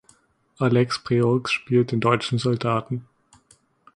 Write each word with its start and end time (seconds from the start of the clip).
Alex 0.57 0.97
Breaux 0.97 1.45
spielt 1.47 1.91
den 1.91 1.99
deutschen 1.99 2.39
Soldaten. 2.39 3.05